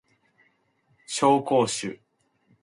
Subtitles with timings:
[1.07, 1.99] 紹興酒